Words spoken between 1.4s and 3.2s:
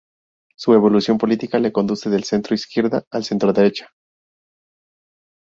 le conduce del centro izquierda